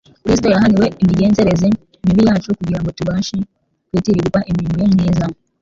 Kristo 0.23 0.47
yahaniwe 0.53 0.87
imigenzereze 1.01 1.67
mibi 2.05 2.21
yacu 2.27 2.49
kugira 2.59 2.79
ngo 2.79 2.89
tubashe 2.97 3.37
kwitirirwa 3.87 4.39
imirimo 4.49 4.79
ye 4.83 4.89
myiza. 4.93 5.25